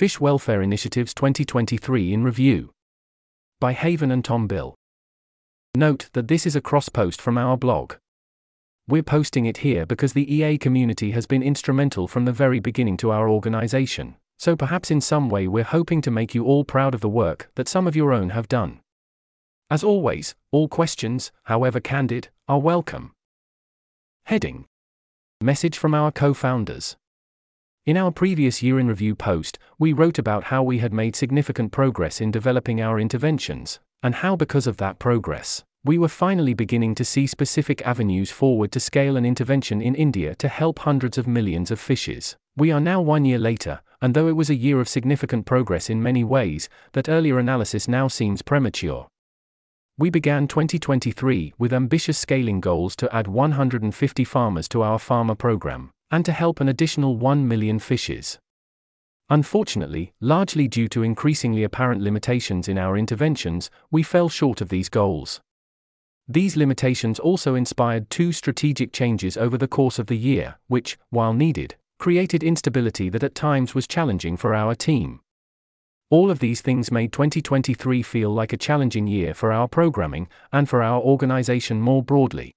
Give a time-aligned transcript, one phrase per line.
[0.00, 2.70] Fish Welfare Initiatives 2023 in Review.
[3.60, 4.74] By Haven and Tom Bill.
[5.74, 7.96] Note that this is a cross post from our blog.
[8.88, 12.96] We're posting it here because the EA community has been instrumental from the very beginning
[12.96, 16.94] to our organization, so perhaps in some way we're hoping to make you all proud
[16.94, 18.80] of the work that some of your own have done.
[19.68, 23.12] As always, all questions, however candid, are welcome.
[24.24, 24.64] Heading
[25.42, 26.96] Message from our co founders.
[27.86, 31.72] In our previous year in review post, we wrote about how we had made significant
[31.72, 36.94] progress in developing our interventions, and how, because of that progress, we were finally beginning
[36.96, 41.26] to see specific avenues forward to scale an intervention in India to help hundreds of
[41.26, 42.36] millions of fishes.
[42.54, 45.88] We are now one year later, and though it was a year of significant progress
[45.88, 49.08] in many ways, that earlier analysis now seems premature.
[49.96, 55.92] We began 2023 with ambitious scaling goals to add 150 farmers to our farmer program,
[56.10, 58.38] and to help an additional 1 million fishes.
[59.28, 64.88] Unfortunately, largely due to increasingly apparent limitations in our interventions, we fell short of these
[64.88, 65.40] goals.
[66.26, 71.32] These limitations also inspired two strategic changes over the course of the year, which, while
[71.32, 75.20] needed, created instability that at times was challenging for our team.
[76.08, 80.68] All of these things made 2023 feel like a challenging year for our programming and
[80.68, 82.52] for our organization more broadly.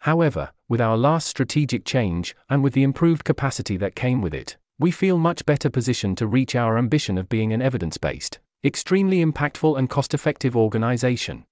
[0.00, 4.56] However, with our last strategic change, and with the improved capacity that came with it,
[4.78, 9.22] we feel much better positioned to reach our ambition of being an evidence based, extremely
[9.22, 11.44] impactful, and cost effective organization.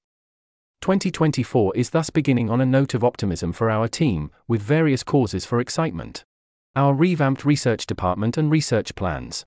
[0.83, 5.45] 2024 is thus beginning on a note of optimism for our team, with various causes
[5.45, 6.25] for excitement.
[6.77, 9.45] Our revamped research department and research plans.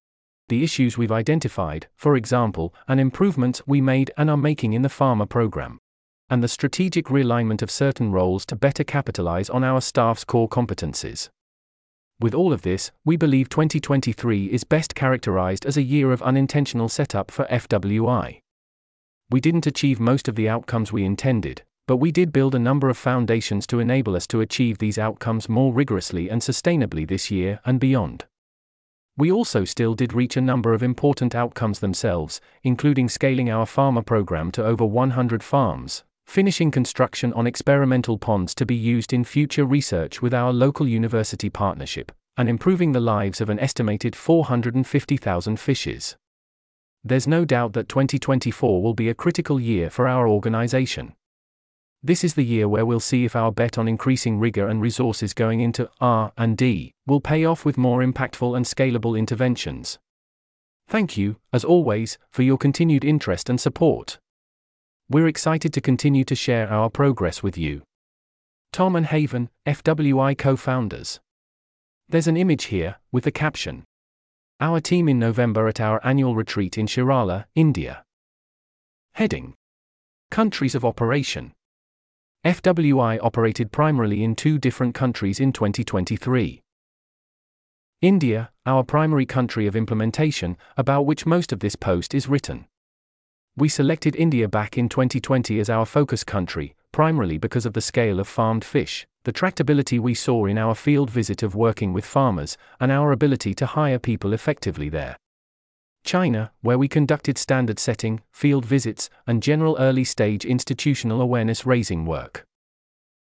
[0.50, 4.90] The issues we've identified, for example, and improvements we made and are making in the
[4.90, 5.80] farmer program.
[6.32, 11.30] And the strategic realignment of certain roles to better capitalize on our staff's core competencies.
[12.20, 16.90] With all of this, we believe 2023 is best characterized as a year of unintentional
[16.90, 18.40] setup for FWI
[19.32, 22.90] we didn't achieve most of the outcomes we intended, but we did build a number
[22.90, 27.62] of foundations to enable us to achieve these outcomes more rigorously and sustainably this year
[27.66, 28.26] and beyond.
[29.18, 34.02] We also still did reach a number of important outcomes themselves, including scaling our farmer
[34.02, 39.66] program to over 100 farms, finishing construction on experimental ponds to be used in future
[39.66, 46.16] research with our local university partnership, and improving the lives of an estimated 450,000 fishes.
[47.04, 51.16] There's no doubt that 2024 will be a critical year for our organization.
[52.02, 55.34] This is the year where we'll see if our bet on increasing rigor and resources
[55.34, 60.00] going into R&D will pay off with more impactful and scalable interventions.
[60.88, 64.18] Thank you, as always, for your continued interest and support.
[65.12, 67.82] We're excited to continue to share our progress with you.
[68.72, 71.20] Tom and Haven, FWI co founders.
[72.08, 73.84] There's an image here, with the caption
[74.62, 78.06] our team in November at our annual retreat in Shirala, India.
[79.16, 79.56] Heading
[80.30, 81.52] Countries of Operation
[82.46, 86.62] FWI operated primarily in two different countries in 2023.
[88.02, 92.66] India, our primary country of implementation, about which most of this post is written.
[93.58, 98.18] We selected India back in 2020 as our focus country, primarily because of the scale
[98.20, 102.58] of farmed fish, the tractability we saw in our field visit of working with farmers,
[102.80, 105.18] and our ability to hire people effectively there.
[106.06, 112.06] China, where we conducted standard setting, field visits, and general early stage institutional awareness raising
[112.06, 112.46] work.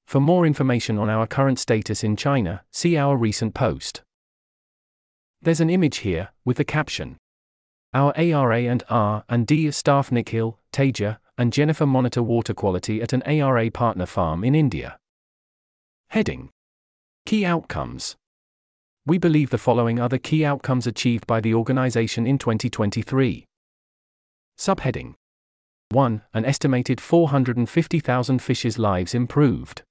[0.08, 4.02] For more information on our current status in China, see our recent post.
[5.40, 7.18] There's an image here, with the caption
[7.96, 13.14] Our ARA and R and D staff Nikhil, Teja, and Jennifer monitor water quality at
[13.14, 15.00] an ARA partner farm in India.
[16.10, 16.50] Heading
[17.26, 18.18] Key Outcomes
[19.06, 23.46] We believe the following are the key outcomes achieved by the organization in 2023.
[24.58, 25.14] Subheading
[25.92, 26.22] 1.
[26.34, 29.84] An estimated 450,000 fishes' lives improved.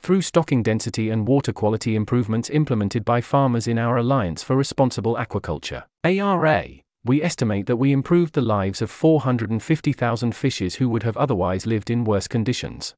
[0.00, 5.14] Through stocking density and water quality improvements implemented by farmers in our Alliance for Responsible
[5.14, 11.16] Aquaculture, ARA, we estimate that we improved the lives of 450,000 fishes who would have
[11.16, 12.94] otherwise lived in worse conditions.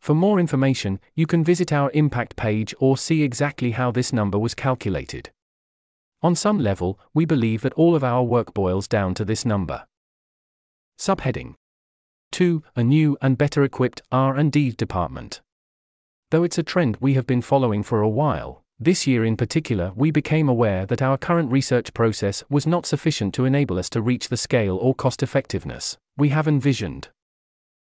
[0.00, 4.38] For more information, you can visit our impact page or see exactly how this number
[4.38, 5.30] was calculated.
[6.22, 9.86] On some level, we believe that all of our work boils down to this number.
[10.98, 11.54] Subheading
[12.32, 12.62] 2.
[12.76, 15.42] A new and better equipped R&D department.
[16.30, 19.92] Though it's a trend we have been following for a while, this year in particular
[19.94, 24.00] we became aware that our current research process was not sufficient to enable us to
[24.00, 27.08] reach the scale or cost effectiveness we have envisioned.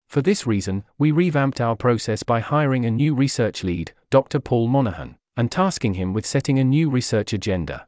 [0.08, 4.40] For this reason, we revamped our process by hiring a new research lead, Dr.
[4.40, 7.88] Paul Monahan, and tasking him with setting a new research agenda.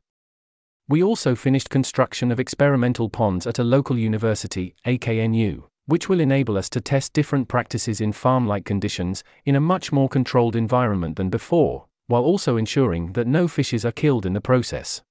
[0.87, 6.57] We also finished construction of experimental ponds at a local university, AKNU, which will enable
[6.57, 11.15] us to test different practices in farm like conditions in a much more controlled environment
[11.15, 15.01] than before, while also ensuring that no fishes are killed in the process.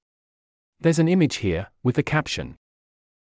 [0.81, 2.57] There's an image here, with the caption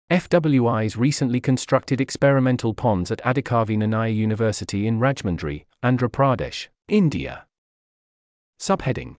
[0.09, 7.45] FWI's recently constructed experimental ponds at Adhikavi Nannaya University in Rajahmundry, Andhra Pradesh, India.
[8.59, 9.17] Subheading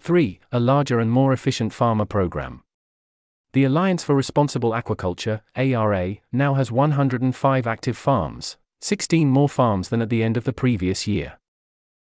[0.00, 0.40] 3.
[0.50, 2.62] A larger and more efficient farmer program.
[3.52, 10.00] The Alliance for Responsible Aquaculture, ARA, now has 105 active farms, 16 more farms than
[10.00, 11.38] at the end of the previous year.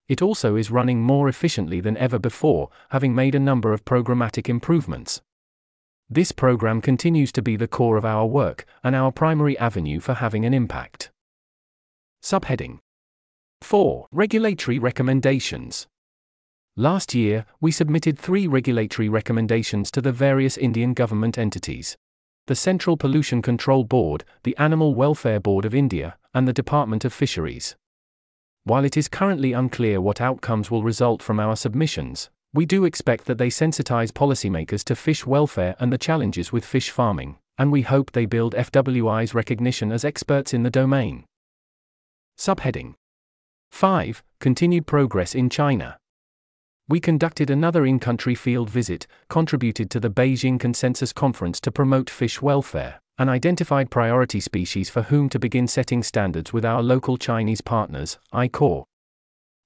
[0.09, 4.49] It also is running more efficiently than ever before, having made a number of programmatic
[4.49, 5.21] improvements.
[6.09, 10.15] This program continues to be the core of our work and our primary avenue for
[10.15, 11.11] having an impact.
[12.23, 12.79] Subheading
[13.63, 14.07] 4.
[14.13, 15.89] Regulatory recommendations.
[16.77, 21.97] Last year, we submitted three regulatory recommendations to the various Indian government entities
[22.47, 27.13] the Central Pollution Control Board, the Animal Welfare Board of India, and the Department of
[27.13, 27.75] Fisheries.
[28.67, 33.27] While it is currently unclear what outcomes will result from our submissions, we do expect
[33.27, 37.83] that they sensitize policymakers to fish welfare and the challenges with fish farming, and we
[37.83, 41.27] hope they build FWI's recognition as experts in the domain.
[42.37, 42.95] Subheading
[43.71, 44.25] 5.
[44.41, 45.97] Continued progress in China.
[46.89, 52.11] We conducted another in country field visit, contributed to the Beijing Consensus Conference to promote
[52.11, 57.17] fish welfare, and identified priority species for whom to begin setting standards with our local
[57.17, 58.85] Chinese partners, ICOR.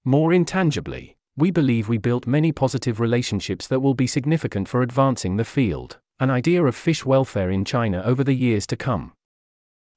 [0.05, 5.37] More intangibly, we believe we built many positive relationships that will be significant for advancing
[5.37, 9.13] the field, an idea of fish welfare in China over the years to come.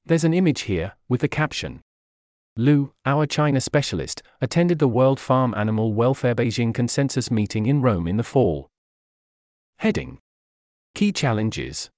[0.05, 1.81] There's an image here, with the caption
[2.55, 8.07] Lu, our China specialist, attended the World Farm Animal Welfare Beijing Consensus meeting in Rome
[8.07, 8.67] in the fall.
[9.79, 10.19] Heading
[10.93, 11.89] Key Challenges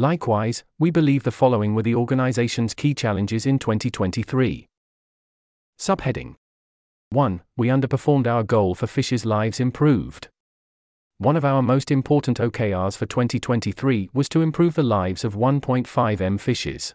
[0.00, 4.66] Likewise, we believe the following were the organization's key challenges in 2023.
[5.78, 6.36] Subheading
[7.10, 7.42] 1.
[7.58, 10.30] We underperformed our goal for fishes' lives improved.
[11.18, 16.20] One of our most important OKRs for 2023 was to improve the lives of 1.5
[16.22, 16.94] M fishes.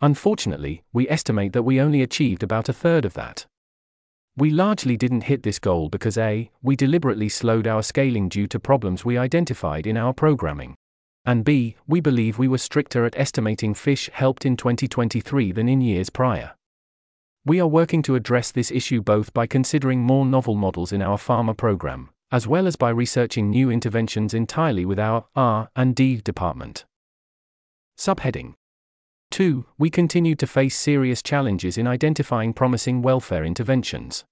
[0.00, 3.44] Unfortunately, we estimate that we only achieved about a third of that.
[4.38, 6.50] We largely didn't hit this goal because A.
[6.62, 10.76] We deliberately slowed our scaling due to problems we identified in our programming.
[11.26, 11.74] And B.
[11.88, 16.52] We believe we were stricter at estimating fish helped in 2023 than in years prior.
[17.44, 21.18] We are working to address this issue both by considering more novel models in our
[21.18, 26.84] farmer program, as well as by researching new interventions entirely with our R&D department.
[27.98, 28.54] Subheading
[29.32, 29.66] 2.
[29.78, 34.24] We continue to face serious challenges in identifying promising welfare interventions.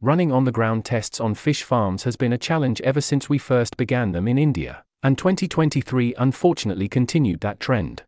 [0.00, 3.38] Running on the ground tests on fish farms has been a challenge ever since we
[3.38, 8.02] first began them in India, and 2023 unfortunately continued that trend.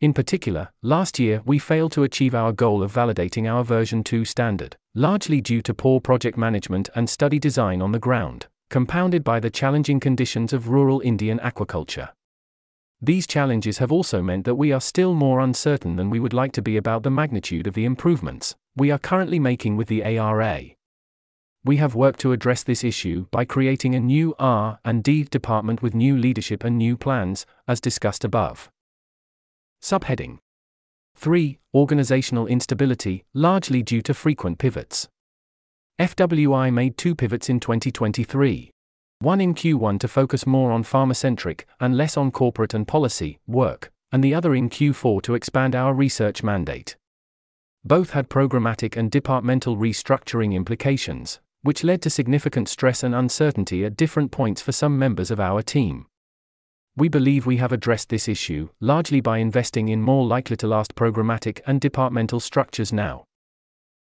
[0.00, 4.24] In particular, last year we failed to achieve our goal of validating our version 2
[4.24, 9.38] standard, largely due to poor project management and study design on the ground, compounded by
[9.38, 12.10] the challenging conditions of rural Indian aquaculture.
[13.00, 16.52] These challenges have also meant that we are still more uncertain than we would like
[16.52, 20.70] to be about the magnitude of the improvements we are currently making with the ARA.
[21.62, 26.16] We have worked to address this issue by creating a new R&D department with new
[26.16, 28.70] leadership and new plans, as discussed above.
[29.82, 30.38] Subheading
[31.16, 31.58] 3.
[31.74, 35.08] Organizational instability, largely due to frequent pivots.
[36.00, 38.70] FWI made two pivots in 2023.
[39.18, 43.90] One in Q1 to focus more on farmer-centric and less on corporate and policy work,
[44.10, 46.96] and the other in Q4 to expand our research mandate.
[47.84, 53.96] Both had programmatic and departmental restructuring implications, which led to significant stress and uncertainty at
[53.96, 56.06] different points for some members of our team.
[56.96, 60.94] We believe we have addressed this issue, largely by investing in more likely to last
[60.94, 63.24] programmatic and departmental structures now.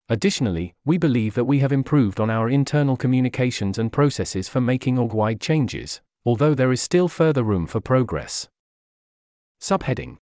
[0.09, 4.99] Additionally, we believe that we have improved on our internal communications and processes for making
[4.99, 8.49] org wide changes, although there is still further room for progress.
[9.61, 10.19] Subheading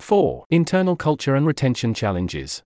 [0.00, 0.44] 4.
[0.50, 2.62] Internal culture and retention challenges.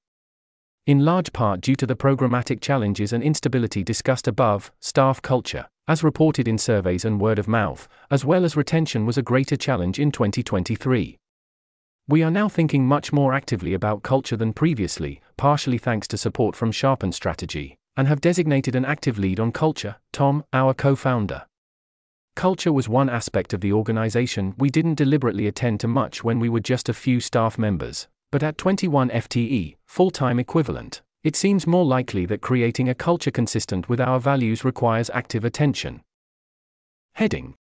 [0.86, 6.02] In large part due to the programmatic challenges and instability discussed above, staff culture, as
[6.02, 9.98] reported in surveys and word of mouth, as well as retention was a greater challenge
[9.98, 11.18] in 2023.
[12.08, 16.56] We are now thinking much more actively about culture than previously, partially thanks to support
[16.56, 21.44] from Sharpen Strategy, and have designated an active lead on culture, Tom, our co founder.
[22.36, 26.48] Culture was one aspect of the organization we didn't deliberately attend to much when we
[26.48, 31.66] were just a few staff members, but at 21 FTE, full time equivalent, it seems
[31.66, 36.00] more likely that creating a culture consistent with our values requires active attention.
[37.14, 37.54] Heading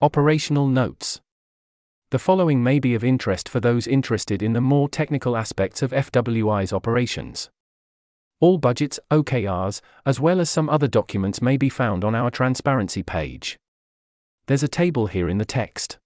[0.00, 1.20] Operational Notes
[2.10, 5.92] The following may be of interest for those interested in the more technical aspects of
[5.92, 7.50] FWI's operations.
[8.40, 13.02] All budgets, OKRs, as well as some other documents may be found on our transparency
[13.02, 13.56] page.
[14.46, 15.99] There's a table here in the text.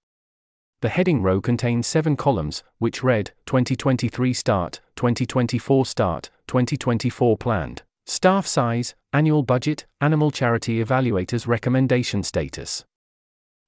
[0.85, 8.47] The heading row contains seven columns, which read 2023 start, 2024 start, 2024 planned, staff
[8.47, 12.85] size, annual budget, animal charity evaluators recommendation status.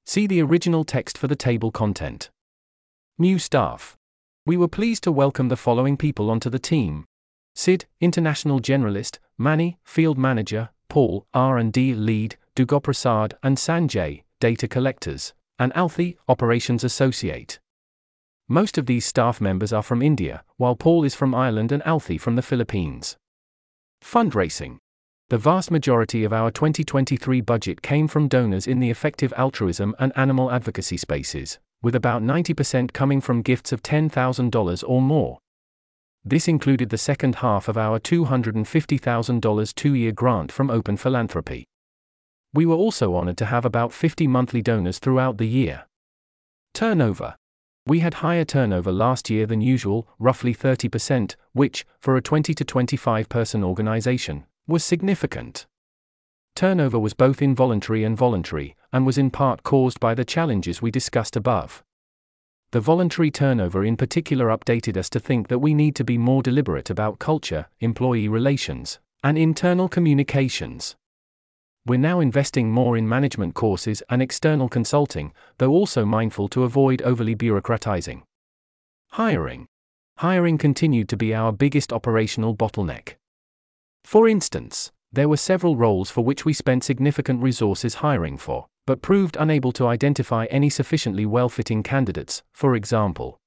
[0.04, 2.28] See the original text for the table content.
[3.18, 3.96] New staff.
[4.44, 7.06] We were pleased to welcome the following people onto the team.
[7.54, 15.72] Sid, International Generalist, Manny, Field Manager, Paul, R&D Lead, Dugoprasad and Sanjay, Data Collectors, and
[15.74, 17.58] Althi, Operations Associate.
[18.48, 22.20] Most of these staff members are from India, while Paul is from Ireland and Althi
[22.20, 23.16] from the Philippines.
[24.02, 24.78] Fundraising.
[25.30, 30.12] The vast majority of our 2023 budget came from donors in the effective altruism and
[30.14, 35.38] animal advocacy spaces, with about 90% coming from gifts of $10,000 or more.
[36.24, 41.66] This included the second half of our $250,000 two year grant from Open Philanthropy.
[42.56, 45.84] We were also honored to have about 50 monthly donors throughout the year.
[46.72, 47.36] Turnover.
[47.86, 52.64] We had higher turnover last year than usual, roughly 30%, which, for a 20 to
[52.64, 55.66] 25 person organization, was significant.
[56.54, 60.90] Turnover was both involuntary and voluntary, and was in part caused by the challenges we
[60.90, 61.84] discussed above.
[62.70, 66.42] The voluntary turnover in particular updated us to think that we need to be more
[66.42, 70.96] deliberate about culture, employee relations, and internal communications.
[71.86, 77.00] We're now investing more in management courses and external consulting, though also mindful to avoid
[77.02, 78.22] overly bureaucratizing.
[79.12, 79.66] Hiring.
[80.18, 83.14] Hiring continued to be our biggest operational bottleneck.
[84.04, 89.02] For instance, there were several roles for which we spent significant resources hiring for but
[89.02, 93.38] proved unable to identify any sufficiently well fitting candidates, for example.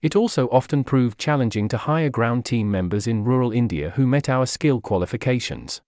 [0.00, 4.28] It also often proved challenging to hire ground team members in rural India who met
[4.28, 5.80] our skill qualifications.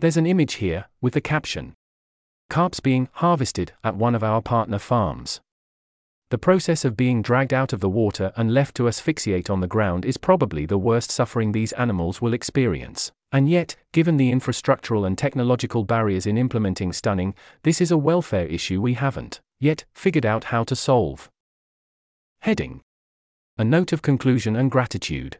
[0.00, 1.74] There's an image here, with the caption
[2.48, 5.42] Carps being harvested at one of our partner farms.
[6.30, 9.66] The process of being dragged out of the water and left to asphyxiate on the
[9.66, 13.12] ground is probably the worst suffering these animals will experience.
[13.30, 18.46] And yet, given the infrastructural and technological barriers in implementing stunning, this is a welfare
[18.46, 21.28] issue we haven't yet figured out how to solve.
[22.40, 22.80] Heading
[23.58, 25.36] A note of conclusion and gratitude.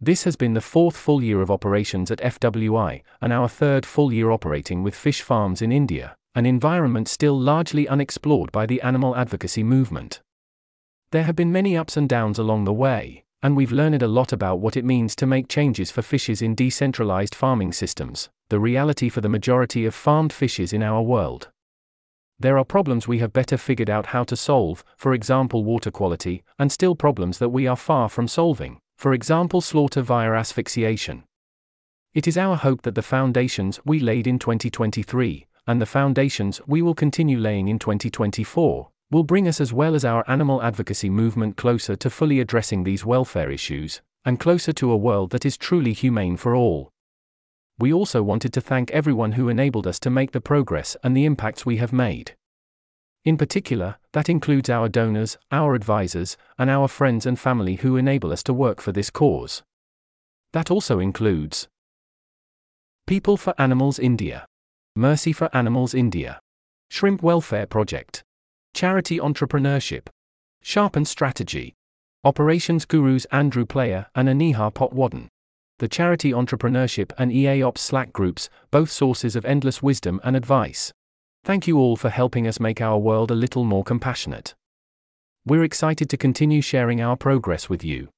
[0.00, 4.12] This has been the fourth full year of operations at FWI, and our third full
[4.12, 9.16] year operating with fish farms in India, an environment still largely unexplored by the animal
[9.16, 10.20] advocacy movement.
[11.12, 14.32] There have been many ups and downs along the way, and we've learned a lot
[14.32, 19.08] about what it means to make changes for fishes in decentralized farming systems, the reality
[19.08, 21.50] for the majority of farmed fishes in our world.
[22.38, 26.42] There are problems we have better figured out how to solve, for example, water quality,
[26.58, 31.24] and still problems that we are far from solving, for example, slaughter via asphyxiation.
[32.14, 36.80] It is our hope that the foundations we laid in 2023, and the foundations we
[36.80, 41.56] will continue laying in 2024, will bring us as well as our animal advocacy movement
[41.56, 45.92] closer to fully addressing these welfare issues, and closer to a world that is truly
[45.92, 46.90] humane for all.
[47.78, 51.24] We also wanted to thank everyone who enabled us to make the progress and the
[51.24, 52.36] impacts we have made.
[53.24, 58.32] In particular, that includes our donors, our advisors, and our friends and family who enable
[58.32, 59.62] us to work for this cause.
[60.52, 61.68] That also includes
[63.06, 64.46] People for Animals India,
[64.94, 66.38] Mercy for Animals India,
[66.90, 68.22] Shrimp Welfare Project,
[68.74, 70.08] Charity Entrepreneurship.
[70.66, 71.74] Sharpen Strategy.
[72.24, 75.28] Operations Gurus Andrew Player and Aniha Potwadden.
[75.78, 80.90] The Charity Entrepreneurship and EA Ops Slack groups, both sources of endless wisdom and advice.
[81.44, 84.54] Thank you all for helping us make our world a little more compassionate.
[85.44, 88.08] We're excited to continue sharing our progress with you.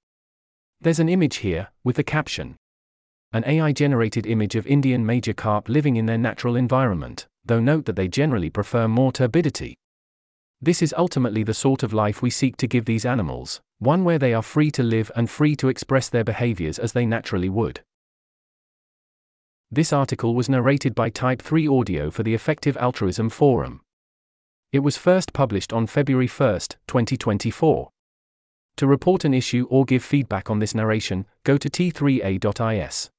[0.80, 2.54] There's an image here, with the caption
[3.33, 7.87] An AI generated image of Indian major carp living in their natural environment, though note
[7.87, 9.75] that they generally prefer more turbidity.
[10.62, 14.21] This is ultimately the sort of life we seek to give these animals, one where
[14.21, 17.80] they are free to live and free to express their behaviors as they naturally would.
[19.70, 23.80] This article was narrated by Type 3 Audio for the Effective Altruism Forum.
[24.73, 27.90] It was first published on February 1, 2024.
[28.76, 33.11] To report an issue or give feedback on this narration, go to t3a.is.